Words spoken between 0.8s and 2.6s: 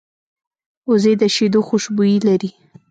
وزې د شیدو خوشبويي لري